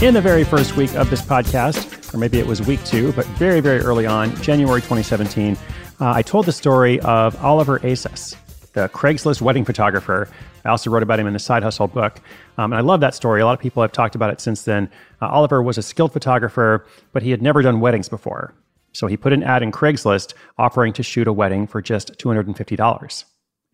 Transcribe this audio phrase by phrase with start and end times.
[0.00, 3.26] In the very first week of this podcast, or maybe it was week two, but
[3.26, 5.56] very, very early on, January 2017,
[6.00, 8.36] uh, I told the story of Oliver Asis,
[8.74, 10.28] the Craigslist wedding photographer.
[10.64, 12.20] I also wrote about him in the Side Hustle book.
[12.58, 13.40] Um, and I love that story.
[13.40, 14.88] A lot of people have talked about it since then.
[15.20, 18.54] Uh, Oliver was a skilled photographer, but he had never done weddings before.
[18.92, 23.24] So he put an ad in Craigslist offering to shoot a wedding for just $250.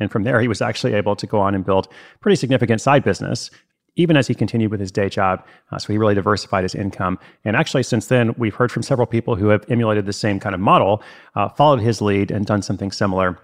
[0.00, 1.88] And from there, he was actually able to go on and build
[2.20, 3.50] pretty significant side business,
[3.96, 5.44] even as he continued with his day job.
[5.70, 7.18] Uh, so he really diversified his income.
[7.44, 10.54] And actually, since then, we've heard from several people who have emulated the same kind
[10.54, 11.02] of model,
[11.36, 13.38] uh, followed his lead, and done something similar.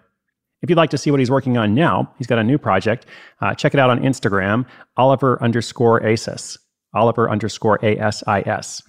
[0.63, 3.07] If you'd like to see what he's working on now, he's got a new project.
[3.41, 6.59] Uh, check it out on Instagram, Oliver underscore ASIS,
[6.95, 8.83] Oliver underscore ASIS.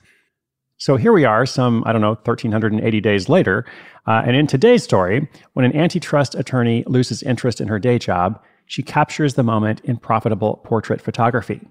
[0.77, 3.65] So here we are, some, I don't know, 1,380 days later.
[4.07, 8.41] Uh, and in today's story, when an antitrust attorney loses interest in her day job,
[8.65, 11.61] she captures the moment in profitable portrait photography.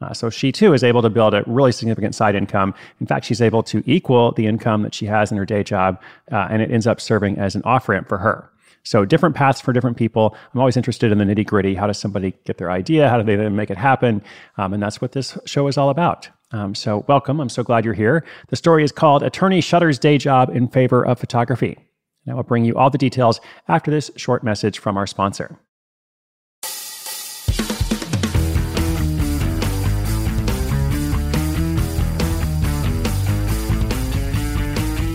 [0.00, 2.74] Uh, so she too is able to build a really significant side income.
[3.00, 6.00] In fact, she's able to equal the income that she has in her day job,
[6.32, 8.50] uh, and it ends up serving as an off ramp for her.
[8.82, 10.36] So different paths for different people.
[10.52, 11.74] I'm always interested in the nitty gritty.
[11.74, 13.08] How does somebody get their idea?
[13.08, 14.22] How do they then make it happen?
[14.58, 16.28] Um, and that's what this show is all about.
[16.52, 17.40] Um, so welcome.
[17.40, 18.24] I'm so glad you're here.
[18.48, 21.78] The story is called Attorney Shutters Day Job in Favor of Photography.
[22.26, 25.58] And I will bring you all the details after this short message from our sponsor.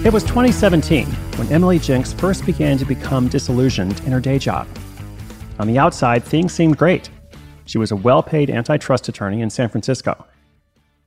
[0.09, 4.67] It was 2017 when Emily Jenks first began to become disillusioned in her day job.
[5.59, 7.11] On the outside, things seemed great.
[7.65, 10.25] She was a well paid antitrust attorney in San Francisco.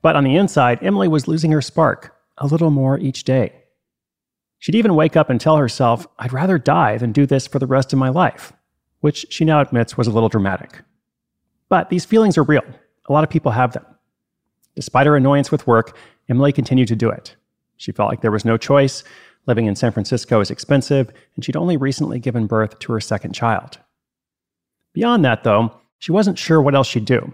[0.03, 3.65] But on the inside, Emily was losing her spark a little more each day.
[4.61, 7.67] She'd even wake up and tell herself, I'd rather die than do this for the
[7.67, 8.53] rest of my life,
[9.01, 10.81] which she now admits was a little dramatic.
[11.69, 12.63] But these feelings are real.
[13.07, 13.85] A lot of people have them.
[14.77, 15.97] Despite her annoyance with work,
[16.29, 17.35] Emily continued to do it.
[17.83, 19.03] She felt like there was no choice.
[19.49, 23.33] Living in San Francisco is expensive, and she'd only recently given birth to her second
[23.33, 23.79] child.
[24.93, 27.33] Beyond that, though, she wasn't sure what else she'd do,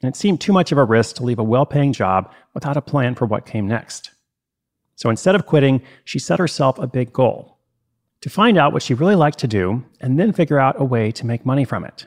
[0.00, 2.76] and it seemed too much of a risk to leave a well paying job without
[2.76, 4.12] a plan for what came next.
[4.94, 7.58] So instead of quitting, she set herself a big goal
[8.20, 11.10] to find out what she really liked to do and then figure out a way
[11.10, 12.06] to make money from it.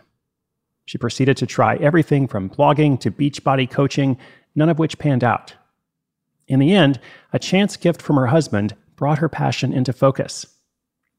[0.85, 4.17] She proceeded to try everything from blogging to Beachbody coaching,
[4.55, 5.55] none of which panned out.
[6.47, 6.99] In the end,
[7.31, 10.45] a chance gift from her husband brought her passion into focus.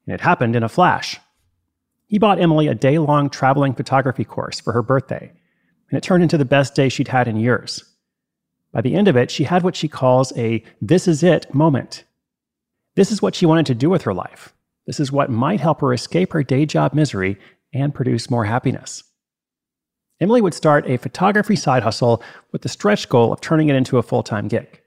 [0.07, 1.19] And it happened in a flash.
[2.07, 5.33] He bought Emily a day long traveling photography course for her birthday,
[5.91, 7.83] and it turned into the best day she'd had in years.
[8.73, 12.05] By the end of it, she had what she calls a this is it moment.
[12.97, 14.53] This is what she wanted to do with her life.
[14.87, 17.39] This is what might help her escape her day job misery
[17.73, 19.03] and produce more happiness.
[20.21, 23.99] Emily would start a photography side hustle with the stretch goal of turning it into
[23.99, 24.81] a full time gig.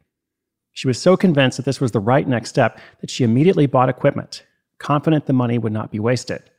[0.77, 3.89] She was so convinced that this was the right next step that she immediately bought
[3.89, 4.45] equipment,
[4.77, 6.51] confident the money would not be wasted.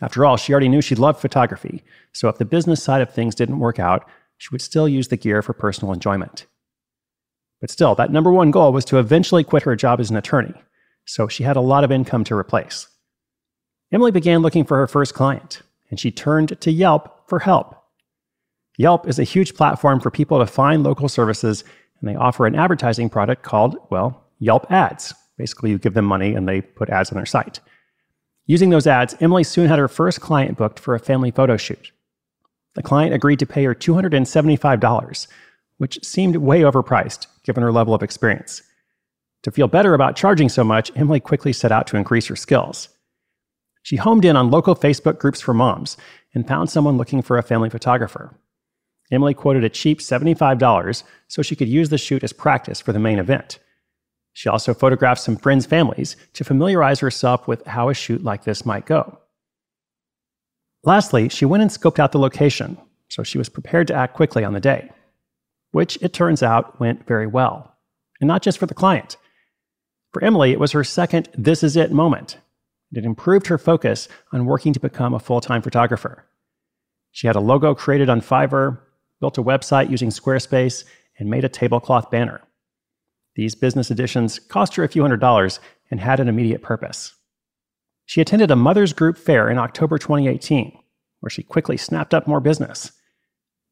[0.00, 3.34] After all, she already knew she loved photography, so if the business side of things
[3.34, 6.46] didn't work out, she would still use the gear for personal enjoyment.
[7.60, 10.54] But still, that number one goal was to eventually quit her job as an attorney,
[11.04, 12.86] so she had a lot of income to replace.
[13.90, 17.74] Emily began looking for her first client, and she turned to Yelp for help.
[18.76, 21.64] Yelp is a huge platform for people to find local services
[22.00, 25.14] and they offer an advertising product called, well, Yelp Ads.
[25.36, 27.60] Basically, you give them money and they put ads on their site.
[28.46, 31.92] Using those ads, Emily soon had her first client booked for a family photo shoot.
[32.74, 35.26] The client agreed to pay her $275,
[35.76, 38.62] which seemed way overpriced given her level of experience.
[39.42, 42.88] To feel better about charging so much, Emily quickly set out to increase her skills.
[43.82, 45.96] She homed in on local Facebook groups for moms
[46.34, 48.34] and found someone looking for a family photographer.
[49.10, 52.98] Emily quoted a cheap $75 so she could use the shoot as practice for the
[52.98, 53.58] main event.
[54.32, 58.66] She also photographed some friends' families to familiarize herself with how a shoot like this
[58.66, 59.18] might go.
[60.84, 62.78] Lastly, she went and scoped out the location,
[63.08, 64.90] so she was prepared to act quickly on the day,
[65.72, 67.74] which it turns out went very well.
[68.20, 69.16] And not just for the client.
[70.12, 72.38] For Emily, it was her second this is it moment.
[72.92, 76.24] It improved her focus on working to become a full time photographer.
[77.12, 78.78] She had a logo created on Fiverr,
[79.20, 80.84] built a website using Squarespace,
[81.18, 82.40] and made a tablecloth banner.
[83.34, 85.60] These business additions cost her a few hundred dollars
[85.90, 87.14] and had an immediate purpose.
[88.06, 90.76] She attended a mother's group fair in October 2018,
[91.20, 92.92] where she quickly snapped up more business.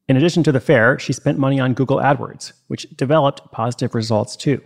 [0.07, 4.35] In addition to the fair, she spent money on Google AdWords, which developed positive results
[4.35, 4.61] too.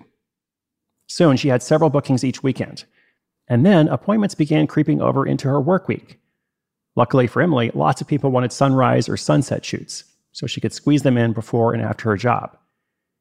[1.08, 2.86] Soon, she had several bookings each weekend.
[3.48, 6.20] And then appointments began creeping over into her work week.
[6.96, 11.04] Luckily for Emily, lots of people wanted sunrise or sunset shoots, so she could squeeze
[11.04, 12.58] them in before and after her job.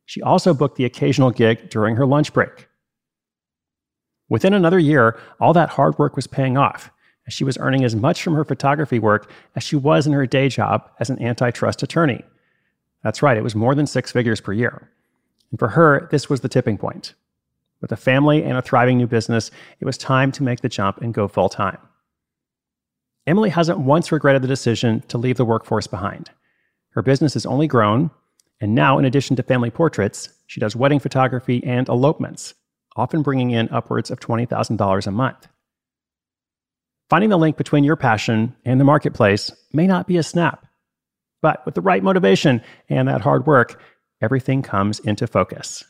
[0.06, 2.66] she also booked the occasional gig during her lunch break.
[4.28, 6.90] Within another year, all that hard work was paying off,
[7.28, 10.26] as she was earning as much from her photography work as she was in her
[10.26, 12.24] day job as an antitrust attorney.
[13.04, 14.90] That's right, it was more than six figures per year.
[15.50, 17.14] And for her, this was the tipping point.
[17.80, 20.98] With a family and a thriving new business, it was time to make the jump
[20.98, 21.78] and go full time.
[23.26, 26.30] Emily hasn't once regretted the decision to leave the workforce behind.
[26.90, 28.10] Her business has only grown,
[28.60, 32.54] and now, in addition to family portraits, she does wedding photography and elopements,
[32.96, 35.48] often bringing in upwards of $20,000 a month.
[37.08, 40.66] Finding the link between your passion and the marketplace may not be a snap,
[41.42, 43.80] but with the right motivation and that hard work,
[44.20, 45.84] everything comes into focus.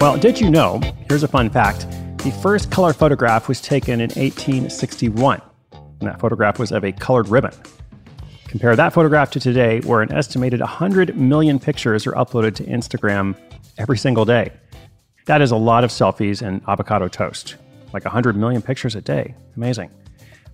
[0.00, 0.80] Well, did you know?
[1.10, 1.86] Here's a fun fact
[2.24, 5.42] the first color photograph was taken in 1861,
[5.72, 7.52] and that photograph was of a colored ribbon.
[8.48, 13.36] Compare that photograph to today, where an estimated 100 million pictures are uploaded to Instagram
[13.76, 14.50] every single day.
[15.26, 17.56] That is a lot of selfies and avocado toast,
[17.92, 19.34] like 100 million pictures a day.
[19.54, 19.90] Amazing.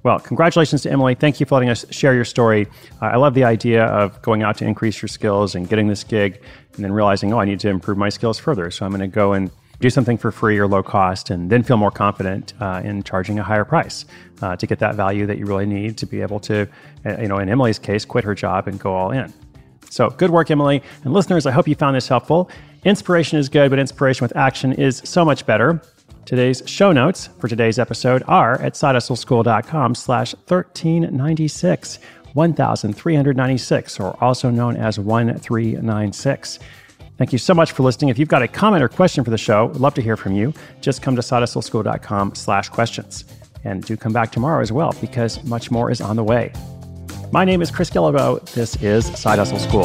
[0.07, 1.17] Well, congratulations to Emily.
[1.17, 2.69] Thank you for letting us share your story.
[3.03, 6.05] Uh, I love the idea of going out to increase your skills and getting this
[6.05, 6.41] gig
[6.77, 8.71] and then realizing, oh, I need to improve my skills further.
[8.71, 9.51] So I'm going to go and
[9.81, 13.41] do something for free or low cost and then feel more confident uh, in charging
[13.41, 14.05] a higher price
[14.43, 16.69] uh, to get that value that you really need to be able to,
[17.05, 19.35] uh, you know, in Emily's case, quit her job and go all in.
[19.91, 20.85] So good work, Emily.
[21.03, 22.49] And listeners, I hope you found this helpful.
[22.85, 25.83] Inspiration is good, but inspiration with action is so much better.
[26.27, 32.01] Today's show notes for today's episode are at sidehustleschool.com slash 1396,
[32.33, 36.59] 1396, or also known as 1396.
[37.17, 38.09] Thank you so much for listening.
[38.09, 40.53] If you've got a comment or question for the show, love to hear from you.
[40.81, 43.25] Just come to sidehustleschool.com slash questions.
[43.63, 46.53] And do come back tomorrow as well, because much more is on the way.
[47.31, 48.45] My name is Chris Guillebeau.
[48.53, 49.85] This is Side Hustle School.